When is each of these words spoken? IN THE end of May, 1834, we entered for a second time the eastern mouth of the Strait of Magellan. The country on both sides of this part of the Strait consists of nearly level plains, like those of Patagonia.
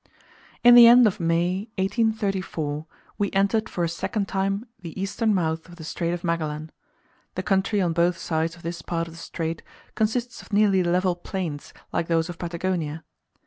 IN 0.63 0.73
THE 0.73 0.87
end 0.87 1.05
of 1.05 1.19
May, 1.19 1.69
1834, 1.77 2.87
we 3.19 3.29
entered 3.33 3.69
for 3.69 3.83
a 3.83 3.87
second 3.87 4.27
time 4.27 4.65
the 4.79 4.99
eastern 4.99 5.31
mouth 5.31 5.69
of 5.69 5.75
the 5.75 5.83
Strait 5.83 6.11
of 6.11 6.23
Magellan. 6.23 6.71
The 7.35 7.43
country 7.43 7.79
on 7.81 7.93
both 7.93 8.17
sides 8.17 8.55
of 8.55 8.63
this 8.63 8.81
part 8.81 9.07
of 9.07 9.13
the 9.13 9.19
Strait 9.19 9.61
consists 9.93 10.41
of 10.41 10.51
nearly 10.51 10.81
level 10.81 11.15
plains, 11.15 11.71
like 11.93 12.07
those 12.07 12.29
of 12.29 12.39
Patagonia. 12.39 13.03